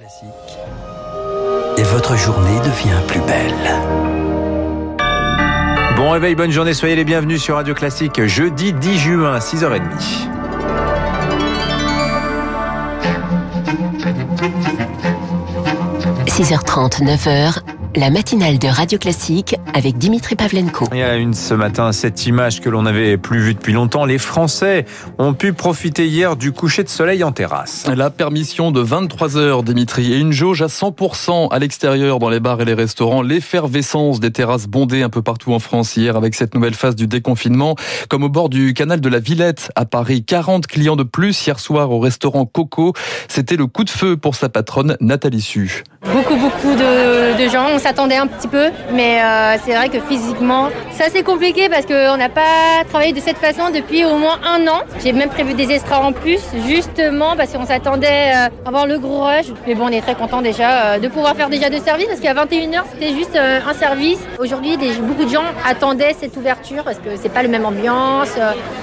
Classique. 0.00 0.30
Et 1.76 1.82
votre 1.82 2.16
journée 2.16 2.58
devient 2.60 3.02
plus 3.06 3.20
belle. 3.20 3.52
Bon 5.94 6.12
réveil, 6.12 6.34
bonne 6.34 6.50
journée, 6.50 6.72
soyez 6.72 6.96
les 6.96 7.04
bienvenus 7.04 7.42
sur 7.42 7.56
Radio 7.56 7.74
Classique, 7.74 8.24
jeudi 8.24 8.72
10 8.72 8.98
juin, 8.98 9.38
6h30.– 9.38 9.82
6h30, 16.26 17.02
9h, 17.04 17.60
la 17.96 18.10
matinale 18.10 18.58
de 18.58 18.68
Radio 18.68 18.98
Classique 18.98 19.56
avec 19.74 19.98
Dimitri 19.98 20.36
Pavlenko. 20.36 20.86
Il 20.92 20.98
y 20.98 21.02
a 21.02 21.16
une 21.16 21.34
ce 21.34 21.54
matin, 21.54 21.90
cette 21.92 22.24
image 22.26 22.60
que 22.60 22.68
l'on 22.68 22.82
n'avait 22.82 23.16
plus 23.16 23.40
vue 23.40 23.54
depuis 23.54 23.72
longtemps. 23.72 24.04
Les 24.04 24.18
Français 24.18 24.84
ont 25.18 25.34
pu 25.34 25.52
profiter 25.52 26.06
hier 26.06 26.36
du 26.36 26.52
coucher 26.52 26.84
de 26.84 26.88
soleil 26.88 27.24
en 27.24 27.32
terrasse. 27.32 27.86
La 27.94 28.10
permission 28.10 28.70
de 28.70 28.80
23 28.80 29.36
heures, 29.36 29.62
Dimitri, 29.62 30.12
et 30.12 30.18
une 30.18 30.32
jauge 30.32 30.62
à 30.62 30.66
100% 30.66 31.48
à 31.50 31.58
l'extérieur 31.58 32.18
dans 32.18 32.28
les 32.28 32.38
bars 32.38 32.60
et 32.60 32.64
les 32.64 32.74
restaurants. 32.74 33.22
L'effervescence 33.22 34.20
des 34.20 34.30
terrasses 34.30 34.66
bondées 34.66 35.02
un 35.02 35.10
peu 35.10 35.22
partout 35.22 35.52
en 35.52 35.58
France 35.58 35.96
hier 35.96 36.16
avec 36.16 36.34
cette 36.34 36.54
nouvelle 36.54 36.74
phase 36.74 36.94
du 36.94 37.06
déconfinement. 37.06 37.74
Comme 38.08 38.22
au 38.22 38.28
bord 38.28 38.50
du 38.50 38.72
canal 38.72 39.00
de 39.00 39.08
la 39.08 39.18
Villette 39.18 39.70
à 39.74 39.84
Paris. 39.84 40.24
40 40.24 40.66
clients 40.66 40.96
de 40.96 41.02
plus 41.02 41.46
hier 41.46 41.58
soir 41.58 41.90
au 41.90 41.98
restaurant 41.98 42.46
Coco. 42.46 42.92
C'était 43.28 43.56
le 43.56 43.66
coup 43.66 43.84
de 43.84 43.90
feu 43.90 44.16
pour 44.16 44.36
sa 44.36 44.48
patronne 44.48 44.96
Nathalie 45.00 45.40
Su. 45.40 45.82
Beaucoup, 46.02 46.36
beaucoup 46.36 46.74
de, 46.74 47.42
de 47.42 47.50
gens 47.50 47.79
s'attendait 47.80 48.16
un 48.16 48.26
petit 48.26 48.48
peu, 48.48 48.66
mais 48.92 49.20
euh, 49.22 49.56
c'est 49.64 49.74
vrai 49.74 49.88
que 49.88 49.98
physiquement, 50.00 50.68
c'est 50.92 51.04
assez 51.04 51.22
compliqué 51.22 51.68
parce 51.68 51.86
qu'on 51.86 52.16
n'a 52.16 52.28
pas 52.28 52.84
travaillé 52.88 53.12
de 53.12 53.20
cette 53.20 53.38
façon 53.38 53.70
depuis 53.74 54.04
au 54.04 54.18
moins 54.18 54.38
un 54.44 54.66
an. 54.68 54.82
J'ai 55.02 55.12
même 55.12 55.30
prévu 55.30 55.54
des 55.54 55.70
extras 55.70 55.98
en 55.98 56.12
plus, 56.12 56.40
justement 56.68 57.36
parce 57.36 57.52
qu'on 57.52 57.66
s'attendait 57.66 58.32
euh, 58.34 58.48
à 58.64 58.68
avoir 58.68 58.86
le 58.86 58.98
gros 58.98 59.24
rush. 59.24 59.46
Mais 59.66 59.74
bon, 59.74 59.86
on 59.86 59.88
est 59.88 60.02
très 60.02 60.14
content 60.14 60.42
déjà 60.42 60.94
euh, 60.94 60.98
de 60.98 61.08
pouvoir 61.08 61.34
faire 61.34 61.48
déjà 61.48 61.70
deux 61.70 61.80
services 61.80 62.06
parce 62.06 62.20
qu'à 62.20 62.34
21h, 62.34 62.82
c'était 62.92 63.14
juste 63.14 63.36
un 63.36 63.74
service. 63.74 64.18
Aujourd'hui, 64.38 64.76
beaucoup 65.00 65.24
de 65.24 65.30
gens 65.30 65.44
attendaient 65.66 66.14
cette 66.18 66.36
ouverture 66.36 66.84
parce 66.84 66.98
que 66.98 67.16
c'est 67.20 67.32
pas 67.32 67.42
le 67.42 67.48
même 67.48 67.64
ambiance. 67.64 68.30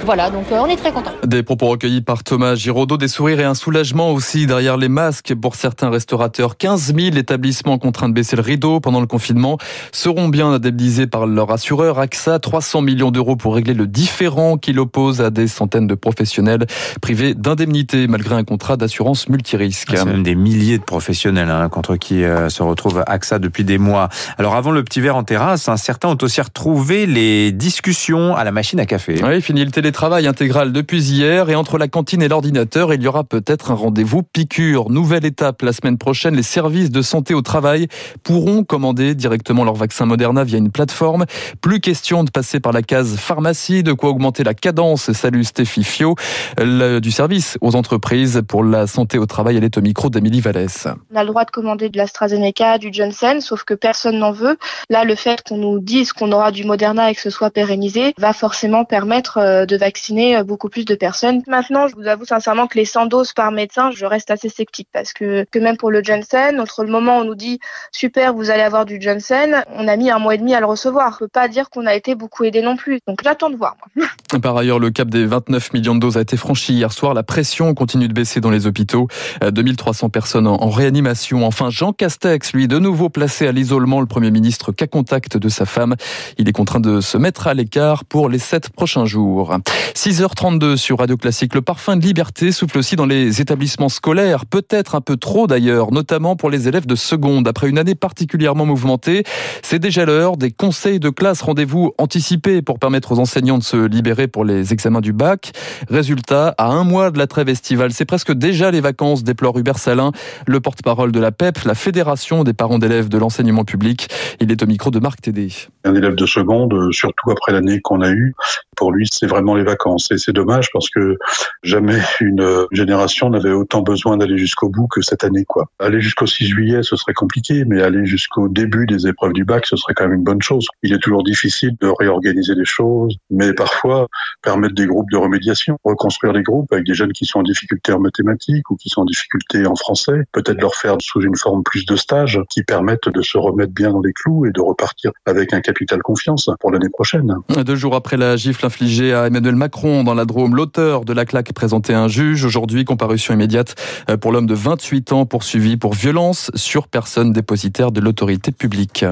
voilà, 0.04 0.30
donc 0.30 0.44
on 0.50 0.66
est 0.66 0.76
très 0.76 0.92
content. 0.92 1.12
Des 1.24 1.42
propos 1.42 1.68
recueillis 1.68 2.00
par 2.00 2.24
Thomas 2.24 2.54
Giraudot, 2.54 2.96
des 2.96 3.08
sourires 3.08 3.40
et 3.40 3.44
un 3.44 3.54
soulagement 3.54 4.10
aussi 4.12 4.46
derrière 4.46 4.76
les 4.76 4.88
masques 4.88 5.34
pour 5.34 5.54
certains 5.54 5.90
restaurateurs. 5.90 6.56
15 6.56 6.94
000 6.94 7.16
établissements 7.16 7.78
contraints 7.78 8.08
de 8.08 8.14
baisser 8.14 8.36
le 8.36 8.42
rideau 8.42 8.80
pendant 8.88 9.00
le 9.02 9.06
confinement 9.06 9.58
seront 9.92 10.28
bien 10.28 10.50
indemnisés 10.50 11.06
par 11.06 11.26
leur 11.26 11.50
assureur 11.50 11.98
AXA. 11.98 12.38
300 12.38 12.80
millions 12.80 13.10
d'euros 13.10 13.36
pour 13.36 13.54
régler 13.54 13.74
le 13.74 13.86
différent 13.86 14.56
qui 14.56 14.72
l'oppose 14.72 15.20
à 15.20 15.28
des 15.28 15.46
centaines 15.46 15.86
de 15.86 15.94
professionnels 15.94 16.64
privés 17.02 17.34
d'indemnité 17.34 18.06
malgré 18.06 18.34
un 18.34 18.44
contrat 18.44 18.78
d'assurance 18.78 19.28
multirisque. 19.28 19.92
C'est 19.94 20.06
même 20.06 20.22
des 20.22 20.34
milliers 20.34 20.78
de 20.78 20.84
professionnels 20.84 21.50
hein, 21.50 21.68
contre 21.68 21.96
qui 21.96 22.24
euh, 22.24 22.48
se 22.48 22.62
retrouve 22.62 23.04
AXA 23.06 23.38
depuis 23.38 23.62
des 23.62 23.76
mois. 23.76 24.08
Alors 24.38 24.54
avant 24.54 24.70
le 24.70 24.82
petit 24.82 25.02
verre 25.02 25.16
en 25.16 25.22
terrasse, 25.22 25.68
hein, 25.68 25.76
certains 25.76 26.08
ont 26.08 26.18
aussi 26.22 26.40
retrouvé 26.40 27.04
les 27.04 27.52
discussions 27.52 28.36
à 28.36 28.42
la 28.42 28.52
machine 28.52 28.80
à 28.80 28.86
café. 28.86 29.20
Oui, 29.22 29.42
fini 29.42 29.66
le 29.66 29.70
télétravail 29.70 30.26
intégral 30.26 30.72
depuis 30.72 31.10
hier 31.10 31.50
et 31.50 31.56
entre 31.56 31.76
la 31.76 31.88
cantine 31.88 32.22
et 32.22 32.28
l'ordinateur, 32.28 32.94
il 32.94 33.02
y 33.02 33.06
aura 33.06 33.24
peut-être 33.24 33.70
un 33.70 33.74
rendez-vous 33.74 34.22
piqûre. 34.22 34.88
Nouvelle 34.88 35.26
étape 35.26 35.60
la 35.60 35.74
semaine 35.74 35.98
prochaine, 35.98 36.34
les 36.34 36.42
services 36.42 36.90
de 36.90 37.02
santé 37.02 37.34
au 37.34 37.42
travail 37.42 37.88
pourront 38.22 38.64
commander 38.78 39.16
directement 39.16 39.64
leur 39.64 39.74
vaccin 39.74 40.06
Moderna 40.06 40.44
via 40.44 40.56
une 40.56 40.70
plateforme. 40.70 41.26
Plus 41.60 41.80
question 41.80 42.22
de 42.22 42.30
passer 42.30 42.60
par 42.60 42.72
la 42.72 42.82
case 42.82 43.16
pharmacie, 43.16 43.82
de 43.82 43.92
quoi 43.92 44.10
augmenter 44.10 44.44
la 44.44 44.54
cadence. 44.54 45.10
Salut 45.10 45.42
Stéphie 45.42 45.82
Fio, 45.82 46.14
du 46.56 47.10
service 47.10 47.58
aux 47.60 47.74
entreprises 47.74 48.40
pour 48.46 48.62
la 48.62 48.86
santé 48.86 49.18
au 49.18 49.26
travail. 49.26 49.56
Elle 49.56 49.64
est 49.64 49.76
au 49.76 49.80
micro 49.80 50.10
d'Amélie 50.10 50.40
Vallès. 50.40 50.86
On 51.12 51.16
a 51.16 51.24
le 51.24 51.30
droit 51.30 51.44
de 51.44 51.50
commander 51.50 51.88
de 51.88 51.96
l'AstraZeneca, 51.96 52.78
du 52.78 52.90
Johnson, 52.92 53.38
sauf 53.40 53.64
que 53.64 53.74
personne 53.74 54.20
n'en 54.20 54.30
veut. 54.30 54.56
Là, 54.90 55.02
le 55.02 55.16
fait 55.16 55.42
qu'on 55.42 55.56
nous 55.56 55.80
dise 55.80 56.12
qu'on 56.12 56.30
aura 56.30 56.52
du 56.52 56.62
Moderna 56.62 57.10
et 57.10 57.16
que 57.16 57.20
ce 57.20 57.30
soit 57.30 57.50
pérennisé 57.50 58.14
va 58.16 58.32
forcément 58.32 58.84
permettre 58.84 59.38
euh, 59.38 59.66
de 59.66 59.76
vacciner 59.76 60.36
euh, 60.36 60.44
beaucoup 60.44 60.68
plus 60.68 60.84
de 60.84 60.94
personnes. 60.94 61.42
Maintenant, 61.48 61.88
je 61.88 61.96
vous 61.96 62.06
avoue 62.06 62.26
sincèrement 62.26 62.68
que 62.68 62.78
les 62.78 62.84
100 62.84 63.06
doses 63.06 63.32
par 63.32 63.50
médecin, 63.50 63.90
je 63.90 64.06
reste 64.06 64.30
assez 64.30 64.48
sceptique 64.48 64.88
parce 64.92 65.12
que, 65.12 65.44
que 65.50 65.58
même 65.58 65.76
pour 65.76 65.90
le 65.90 66.00
Johnson, 66.04 66.58
entre 66.60 66.84
le 66.84 66.90
moment 66.92 67.18
où 67.18 67.22
on 67.22 67.24
nous 67.24 67.34
dit 67.34 67.58
super, 67.90 68.34
vous 68.34 68.50
allez 68.50 68.62
avoir 68.68 68.84
du 68.84 69.00
Johnson, 69.00 69.62
on 69.74 69.88
a 69.88 69.96
mis 69.96 70.10
un 70.10 70.18
mois 70.18 70.34
et 70.34 70.38
demi 70.38 70.54
à 70.54 70.60
le 70.60 70.66
recevoir. 70.66 71.16
On 71.16 71.24
peut 71.24 71.28
pas 71.28 71.48
dire 71.48 71.70
qu'on 71.70 71.86
a 71.86 71.94
été 71.94 72.14
beaucoup 72.14 72.44
aidé 72.44 72.60
non 72.60 72.76
plus. 72.76 73.00
Donc 73.06 73.20
j'attends 73.24 73.48
de 73.48 73.56
voir. 73.56 73.76
Par 74.42 74.56
ailleurs, 74.56 74.78
le 74.78 74.90
cap 74.90 75.08
des 75.08 75.24
29 75.24 75.72
millions 75.72 75.94
de 75.94 76.00
doses 76.00 76.18
a 76.18 76.20
été 76.20 76.36
franchi 76.36 76.74
hier 76.74 76.92
soir. 76.92 77.14
La 77.14 77.22
pression 77.22 77.72
continue 77.72 78.08
de 78.08 78.12
baisser 78.12 78.40
dans 78.40 78.50
les 78.50 78.66
hôpitaux. 78.66 79.08
2300 79.42 80.06
euh, 80.06 80.10
personnes 80.10 80.46
en 80.46 80.68
réanimation. 80.68 81.46
Enfin, 81.46 81.70
Jean 81.70 81.94
Castex, 81.94 82.52
lui, 82.52 82.68
de 82.68 82.78
nouveau 82.78 83.08
placé 83.08 83.46
à 83.46 83.52
l'isolement, 83.52 84.00
le 84.00 84.06
Premier 84.06 84.30
ministre 84.30 84.70
cas 84.70 84.86
contact 84.86 85.38
de 85.38 85.48
sa 85.48 85.64
femme. 85.64 85.96
Il 86.36 86.48
est 86.48 86.52
contraint 86.52 86.80
de 86.80 87.00
se 87.00 87.16
mettre 87.16 87.46
à 87.46 87.54
l'écart 87.54 88.04
pour 88.04 88.28
les 88.28 88.38
sept 88.38 88.68
prochains 88.68 89.06
jours. 89.06 89.56
6h32 89.94 90.76
sur 90.76 90.98
Radio 90.98 91.16
Classique. 91.16 91.54
Le 91.54 91.62
parfum 91.62 91.96
de 91.96 92.02
liberté 92.02 92.52
souffle 92.52 92.78
aussi 92.78 92.96
dans 92.96 93.06
les 93.06 93.40
établissements 93.40 93.88
scolaires. 93.88 94.44
Peut-être 94.44 94.94
un 94.94 95.00
peu 95.00 95.16
trop 95.16 95.46
d'ailleurs, 95.46 95.90
notamment 95.90 96.36
pour 96.36 96.50
les 96.50 96.68
élèves 96.68 96.86
de 96.86 96.94
seconde. 96.94 97.48
Après 97.48 97.68
une 97.68 97.78
année 97.78 97.94
particulièrement 97.94 98.57
mouvementée, 98.64 99.24
c'est 99.62 99.78
déjà 99.78 100.04
l'heure 100.04 100.36
des 100.36 100.50
conseils 100.50 101.00
de 101.00 101.10
classe. 101.10 101.42
Rendez-vous 101.42 101.92
anticipés 101.98 102.62
pour 102.62 102.78
permettre 102.78 103.12
aux 103.12 103.18
enseignants 103.18 103.58
de 103.58 103.62
se 103.62 103.76
libérer 103.76 104.28
pour 104.28 104.44
les 104.44 104.72
examens 104.72 105.00
du 105.00 105.12
bac. 105.12 105.52
Résultat, 105.88 106.54
à 106.58 106.66
un 106.66 106.84
mois 106.84 107.10
de 107.10 107.18
la 107.18 107.26
trêve 107.26 107.48
estivale, 107.48 107.92
c'est 107.92 108.04
presque 108.04 108.32
déjà 108.32 108.70
les 108.70 108.80
vacances, 108.80 109.24
déplore 109.24 109.58
Hubert 109.58 109.78
Salin, 109.78 110.12
le 110.46 110.60
porte-parole 110.60 111.12
de 111.12 111.20
la 111.20 111.32
PEP, 111.32 111.64
la 111.64 111.74
Fédération 111.74 112.44
des 112.44 112.52
parents 112.52 112.78
d'élèves 112.78 113.08
de 113.08 113.18
l'enseignement 113.18 113.64
public. 113.64 114.08
Il 114.40 114.50
est 114.52 114.62
au 114.62 114.66
micro 114.66 114.90
de 114.90 114.98
Marc 114.98 115.20
Tédé. 115.20 115.48
Un 115.84 115.94
élève 115.94 116.14
de 116.14 116.26
seconde, 116.26 116.92
surtout 116.92 117.30
après 117.30 117.52
l'année 117.52 117.80
qu'on 117.80 118.00
a 118.00 118.10
eue, 118.10 118.34
pour 118.78 118.92
lui, 118.92 119.06
c'est 119.10 119.26
vraiment 119.26 119.56
les 119.56 119.64
vacances. 119.64 120.10
Et 120.12 120.18
c'est 120.18 120.32
dommage 120.32 120.70
parce 120.72 120.88
que 120.88 121.16
jamais 121.64 121.98
une 122.20 122.66
génération 122.70 123.28
n'avait 123.28 123.50
autant 123.50 123.82
besoin 123.82 124.16
d'aller 124.16 124.38
jusqu'au 124.38 124.68
bout 124.68 124.86
que 124.86 125.02
cette 125.02 125.24
année, 125.24 125.44
quoi. 125.44 125.66
Aller 125.80 126.00
jusqu'au 126.00 126.26
6 126.26 126.46
juillet, 126.46 126.82
ce 126.82 126.94
serait 126.94 127.12
compliqué, 127.12 127.64
mais 127.66 127.82
aller 127.82 128.06
jusqu'au 128.06 128.48
début 128.48 128.86
des 128.86 129.08
épreuves 129.08 129.32
du 129.32 129.44
bac, 129.44 129.66
ce 129.66 129.76
serait 129.76 129.94
quand 129.94 130.04
même 130.04 130.18
une 130.18 130.24
bonne 130.24 130.42
chose. 130.42 130.66
Il 130.84 130.92
est 130.92 130.98
toujours 130.98 131.24
difficile 131.24 131.72
de 131.80 131.88
réorganiser 131.88 132.54
les 132.54 132.64
choses, 132.64 133.16
mais 133.30 133.52
parfois 133.52 134.06
permettre 134.42 134.74
des 134.74 134.86
groupes 134.86 135.10
de 135.10 135.16
remédiation, 135.16 135.76
reconstruire 135.82 136.32
les 136.32 136.44
groupes 136.44 136.72
avec 136.72 136.86
des 136.86 136.94
jeunes 136.94 137.12
qui 137.12 137.26
sont 137.26 137.40
en 137.40 137.42
difficulté 137.42 137.92
en 137.92 137.98
mathématiques 137.98 138.70
ou 138.70 138.76
qui 138.76 138.88
sont 138.88 139.00
en 139.00 139.06
difficulté 139.06 139.66
en 139.66 139.74
français, 139.74 140.22
peut-être 140.32 140.60
leur 140.60 140.76
faire 140.76 140.96
sous 141.00 141.20
une 141.20 141.36
forme 141.36 141.64
plus 141.64 141.84
de 141.84 141.96
stage 141.96 142.40
qui 142.48 142.62
permettent 142.62 143.08
de 143.08 143.22
se 143.22 143.38
remettre 143.38 143.72
bien 143.72 143.90
dans 143.90 144.00
les 144.00 144.12
clous 144.12 144.46
et 144.46 144.52
de 144.52 144.60
repartir 144.60 145.10
avec 145.26 145.52
un 145.52 145.60
capital 145.60 146.00
confiance 146.00 146.48
pour 146.60 146.70
l'année 146.70 146.90
prochaine. 146.90 147.34
Deux 147.66 147.74
jours 147.74 147.96
après 147.96 148.16
la 148.16 148.36
gifle 148.36 148.67
infligée 148.68 149.14
à 149.14 149.26
Emmanuel 149.28 149.54
Macron 149.54 150.04
dans 150.04 150.12
la 150.12 150.26
Drôme, 150.26 150.54
l'auteur 150.54 151.06
de 151.06 151.14
la 151.14 151.24
claque 151.24 151.54
présenté 151.54 151.94
un 151.94 152.06
juge. 152.06 152.44
Aujourd'hui, 152.44 152.84
comparution 152.84 153.32
immédiate 153.32 153.74
pour 154.20 154.30
l'homme 154.30 154.46
de 154.46 154.52
28 154.52 155.12
ans 155.12 155.24
poursuivi 155.24 155.78
pour 155.78 155.94
violence 155.94 156.50
sur 156.54 156.86
personne 156.86 157.32
dépositaire 157.32 157.92
de 157.92 158.00
l'autorité 158.00 158.52
publique. 158.52 159.06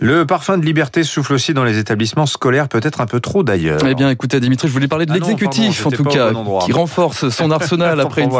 Le 0.00 0.26
parfum 0.26 0.58
de 0.58 0.64
liberté 0.64 1.04
souffle 1.04 1.34
aussi 1.34 1.54
dans 1.54 1.62
les 1.62 1.78
établissements 1.78 2.26
scolaires, 2.26 2.68
peut-être 2.68 3.00
un 3.00 3.06
peu 3.06 3.20
trop 3.20 3.44
d'ailleurs. 3.44 3.78
Eh 3.86 3.94
bien, 3.94 4.10
écoutez, 4.10 4.40
Dimitri, 4.40 4.66
je 4.66 4.72
voulais 4.72 4.88
parler 4.88 5.06
de 5.06 5.12
ah 5.12 5.14
l'exécutif, 5.14 5.86
en 5.86 5.90
tout 5.90 6.02
cas, 6.02 6.32
qui 6.64 6.72
renforce 6.72 7.28
son 7.28 7.50
arsenal 7.52 8.00
après 8.00 8.24
une... 8.24 8.32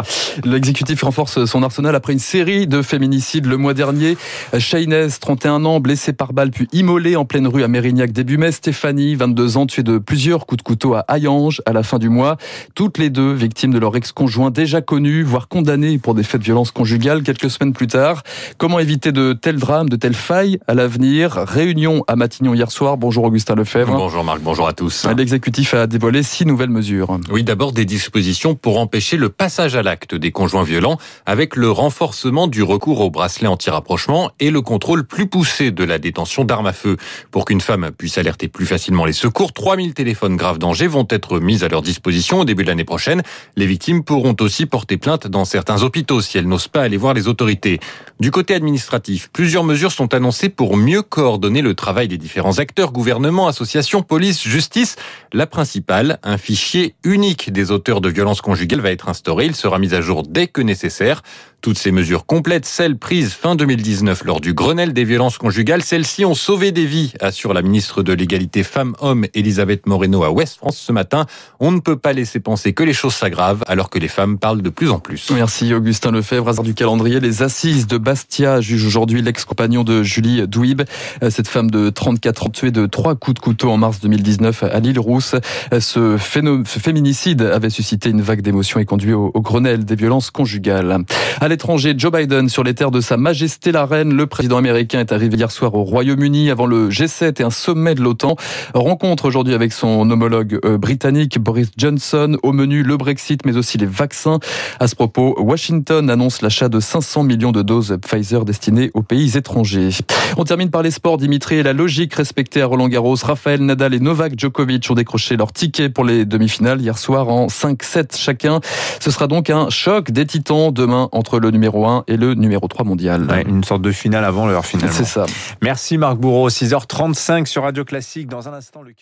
l'exécutif 0.44 1.02
renforce 1.04 1.44
son 1.44 1.62
arsenal 1.62 1.94
après 1.94 2.12
une 2.12 2.18
série 2.18 2.66
de 2.66 2.82
féminicides 2.82 3.46
le 3.46 3.56
mois 3.56 3.72
dernier. 3.72 4.16
Shaynès, 4.58 5.20
31 5.20 5.64
ans, 5.64 5.78
blessée 5.78 6.12
par 6.12 6.32
balle 6.32 6.50
puis 6.50 6.66
immolée 6.72 7.14
en 7.14 7.24
pleine 7.24 7.46
rue 7.46 7.62
à 7.62 7.68
Mérignac 7.68 8.10
début 8.10 8.36
mai. 8.36 8.50
Stéphanie, 8.50 9.14
22 9.14 9.56
ans, 9.56 9.66
tuée 9.66 9.84
de 9.84 9.98
plusieurs 9.98 10.46
coups 10.46 10.58
de 10.58 10.64
couteau 10.64 10.94
à 10.94 11.04
Hayange 11.08 11.62
à 11.66 11.72
la 11.72 11.84
fin 11.84 11.98
du 11.98 12.08
mois. 12.08 12.36
Toutes 12.74 12.98
les 12.98 13.10
deux 13.10 13.32
victimes 13.32 13.72
de 13.72 13.78
leur 13.78 13.96
ex-conjoint 13.96 14.50
déjà 14.50 14.80
connu, 14.80 15.22
voire 15.22 15.46
condamné 15.46 15.98
pour 15.98 16.14
des 16.14 16.24
faits 16.24 16.40
de 16.40 16.46
violence 16.46 16.72
conjugale 16.72 17.22
quelques 17.22 17.50
semaines 17.50 17.72
plus 17.72 17.86
tard. 17.86 18.22
Comment 18.58 18.80
éviter 18.80 19.12
de 19.12 19.34
tels 19.34 19.58
drames, 19.58 19.88
de 19.88 19.96
telles 19.96 20.14
failles 20.14 20.58
à 20.66 20.74
l'avenir? 20.74 21.43
Réunion 21.44 22.04
à 22.08 22.16
Matignon 22.16 22.54
hier 22.54 22.70
soir. 22.70 22.96
Bonjour 22.96 23.24
Augustin 23.24 23.54
Lefebvre. 23.54 23.94
Bonjour 23.94 24.24
Marc, 24.24 24.40
bonjour 24.40 24.66
à 24.66 24.72
tous. 24.72 25.06
L'exécutif 25.16 25.74
a 25.74 25.86
dévoilé 25.86 26.22
six 26.22 26.46
nouvelles 26.46 26.70
mesures. 26.70 27.18
Oui, 27.30 27.44
d'abord 27.44 27.72
des 27.72 27.84
dispositions 27.84 28.54
pour 28.54 28.78
empêcher 28.78 29.18
le 29.18 29.28
passage 29.28 29.76
à 29.76 29.82
l'acte 29.82 30.14
des 30.14 30.32
conjoints 30.32 30.64
violents 30.64 30.96
avec 31.26 31.56
le 31.56 31.70
renforcement 31.70 32.46
du 32.46 32.62
recours 32.62 33.00
au 33.02 33.10
bracelet 33.10 33.46
anti-rapprochement 33.46 34.30
et 34.40 34.50
le 34.50 34.62
contrôle 34.62 35.04
plus 35.04 35.26
poussé 35.26 35.70
de 35.70 35.84
la 35.84 35.98
détention 35.98 36.44
d'armes 36.44 36.66
à 36.66 36.72
feu. 36.72 36.96
Pour 37.30 37.44
qu'une 37.44 37.60
femme 37.60 37.90
puisse 37.96 38.16
alerter 38.16 38.48
plus 38.48 38.66
facilement 38.66 39.04
les 39.04 39.12
secours, 39.12 39.52
3000 39.52 39.92
téléphones 39.92 40.36
graves 40.36 40.58
danger 40.58 40.86
vont 40.86 41.06
être 41.10 41.40
mis 41.40 41.62
à 41.62 41.68
leur 41.68 41.82
disposition 41.82 42.40
au 42.40 42.44
début 42.44 42.62
de 42.62 42.68
l'année 42.68 42.84
prochaine. 42.84 43.22
Les 43.56 43.66
victimes 43.66 44.02
pourront 44.02 44.36
aussi 44.40 44.64
porter 44.64 44.96
plainte 44.96 45.26
dans 45.26 45.44
certains 45.44 45.82
hôpitaux 45.82 46.22
si 46.22 46.38
elles 46.38 46.48
n'osent 46.48 46.68
pas 46.68 46.82
aller 46.82 46.96
voir 46.96 47.12
les 47.12 47.28
autorités. 47.28 47.80
Du 48.18 48.30
côté 48.30 48.54
administratif, 48.54 49.28
plusieurs 49.32 49.64
mesures 49.64 49.92
sont 49.92 50.14
annoncées 50.14 50.48
pour 50.48 50.78
mieux 50.78 51.02
coordonner 51.02 51.33
coordonner 51.34 51.62
le 51.62 51.74
travail 51.74 52.06
des 52.06 52.16
différents 52.16 52.60
acteurs, 52.60 52.92
gouvernement, 52.92 53.48
associations, 53.48 54.02
police, 54.02 54.46
justice. 54.46 54.94
La 55.32 55.48
principale, 55.48 56.20
un 56.22 56.38
fichier 56.38 56.94
unique 57.02 57.52
des 57.52 57.72
auteurs 57.72 58.00
de 58.00 58.08
violences 58.08 58.40
conjugales 58.40 58.80
va 58.80 58.92
être 58.92 59.08
instauré. 59.08 59.46
Il 59.46 59.56
sera 59.56 59.80
mis 59.80 59.94
à 59.94 60.00
jour 60.00 60.22
dès 60.22 60.46
que 60.46 60.60
nécessaire. 60.60 61.22
Toutes 61.64 61.78
ces 61.78 61.92
mesures 61.92 62.26
complètes, 62.26 62.66
celles 62.66 62.98
prises 62.98 63.32
fin 63.32 63.56
2019 63.56 64.24
lors 64.24 64.42
du 64.42 64.52
Grenelle 64.52 64.92
des 64.92 65.04
violences 65.04 65.38
conjugales, 65.38 65.82
celles-ci 65.82 66.26
ont 66.26 66.34
sauvé 66.34 66.72
des 66.72 66.84
vies, 66.84 67.14
assure 67.20 67.54
la 67.54 67.62
ministre 67.62 68.02
de 68.02 68.12
l'égalité 68.12 68.62
femmes-hommes 68.62 69.24
Elisabeth 69.32 69.86
Moreno 69.86 70.24
à 70.24 70.30
Ouest 70.30 70.58
France 70.58 70.76
ce 70.76 70.92
matin. 70.92 71.24
On 71.60 71.72
ne 71.72 71.80
peut 71.80 71.96
pas 71.96 72.12
laisser 72.12 72.38
penser 72.38 72.74
que 72.74 72.82
les 72.82 72.92
choses 72.92 73.14
s'aggravent 73.14 73.64
alors 73.66 73.88
que 73.88 73.98
les 73.98 74.08
femmes 74.08 74.38
parlent 74.38 74.60
de 74.60 74.68
plus 74.68 74.90
en 74.90 74.98
plus. 74.98 75.30
Merci 75.30 75.72
Augustin 75.72 76.10
Lefebvre, 76.10 76.50
hasard 76.50 76.66
du 76.66 76.74
calendrier. 76.74 77.18
Les 77.18 77.42
assises 77.42 77.86
de 77.86 77.96
Bastia 77.96 78.60
jugent 78.60 78.84
aujourd'hui 78.84 79.22
l'ex-compagnon 79.22 79.84
de 79.84 80.02
Julie 80.02 80.46
Douib. 80.46 80.82
Cette 81.30 81.48
femme 81.48 81.70
de 81.70 81.90
34 81.90 82.46
ans 82.46 82.50
tuée 82.50 82.70
de 82.70 82.86
trois 82.86 83.14
coups 83.14 83.34
de 83.34 83.40
couteau 83.40 83.70
en 83.70 83.76
mars 83.76 84.00
2019 84.00 84.64
à 84.64 84.80
l'île 84.80 84.98
Rousse. 84.98 85.34
Ce, 85.78 86.16
féminicide 86.18 87.42
avait 87.42 87.70
suscité 87.70 88.10
une 88.10 88.20
vague 88.20 88.42
d'émotions 88.42 88.80
et 88.80 88.84
conduit 88.84 89.12
au, 89.12 89.30
Grenelle 89.36 89.84
des 89.84 89.94
violences 89.94 90.30
conjugales. 90.30 91.04
À 91.40 91.48
l'étranger, 91.48 91.94
Joe 91.96 92.12
Biden 92.12 92.48
sur 92.48 92.64
les 92.64 92.74
terres 92.74 92.90
de 92.90 93.00
Sa 93.00 93.16
Majesté 93.16 93.72
la 93.72 93.86
Reine. 93.86 94.14
Le 94.14 94.26
président 94.26 94.56
américain 94.56 95.00
est 95.00 95.12
arrivé 95.12 95.36
hier 95.36 95.50
soir 95.50 95.74
au 95.74 95.84
Royaume-Uni 95.84 96.50
avant 96.50 96.66
le 96.66 96.88
G7 96.88 97.40
et 97.40 97.44
un 97.44 97.50
sommet 97.50 97.94
de 97.94 98.00
l'OTAN. 98.00 98.36
Rencontre 98.74 99.26
aujourd'hui 99.26 99.54
avec 99.54 99.72
son 99.72 100.10
homologue 100.10 100.58
euh, 100.64 100.78
britannique 100.78 101.38
Boris 101.38 101.70
Johnson. 101.76 102.36
Au 102.42 102.52
menu, 102.52 102.82
le 102.82 102.96
Brexit, 102.96 103.44
mais 103.44 103.56
aussi 103.56 103.78
les 103.78 103.86
vaccins. 103.86 104.38
À 104.80 104.88
ce 104.88 104.94
propos, 104.94 105.34
Washington 105.38 106.10
annonce 106.10 106.42
l'achat 106.42 106.68
de 106.68 106.80
500 106.80 107.24
millions 107.24 107.52
de 107.52 107.62
doses 107.62 107.96
Pfizer 108.00 108.44
destinées 108.44 108.90
aux 108.94 109.02
pays 109.02 109.36
étrangers. 109.36 109.90
On 110.36 110.44
termine 110.44 110.70
par 110.70 110.82
les 110.82 110.90
sports, 110.90 111.13
Dimitri, 111.16 111.56
et 111.56 111.62
la 111.62 111.72
logique 111.72 112.14
respectée 112.14 112.62
à 112.62 112.66
Roland 112.66 112.88
Garros. 112.88 113.16
Raphaël 113.22 113.60
Nadal 113.60 113.94
et 113.94 114.00
Novak 114.00 114.38
Djokovic 114.38 114.90
ont 114.90 114.94
décroché 114.94 115.36
leur 115.36 115.52
ticket 115.52 115.88
pour 115.88 116.04
les 116.04 116.24
demi-finales 116.24 116.80
hier 116.80 116.98
soir 116.98 117.28
en 117.28 117.46
5-7 117.46 118.16
chacun. 118.16 118.60
Ce 119.00 119.10
sera 119.10 119.26
donc 119.26 119.50
un 119.50 119.70
choc 119.70 120.10
des 120.10 120.26
titans 120.26 120.72
demain 120.72 121.08
entre 121.12 121.38
le 121.38 121.50
numéro 121.50 121.86
1 121.86 122.04
et 122.08 122.16
le 122.16 122.34
numéro 122.34 122.66
3 122.66 122.84
mondial. 122.84 123.26
une 123.46 123.64
sorte 123.64 123.82
de 123.82 123.92
finale 123.92 124.24
avant 124.24 124.46
l'heure 124.46 124.66
finale. 124.66 124.90
C'est 124.92 125.04
ça. 125.04 125.26
Merci 125.62 125.98
Marc 125.98 126.18
Bourreau, 126.18 126.48
6h35 126.48 127.46
sur 127.46 127.62
Radio 127.62 127.84
Classique. 127.84 128.28
Dans 128.28 128.48
un 128.48 128.52
instant, 128.54 128.82
le. 128.82 128.94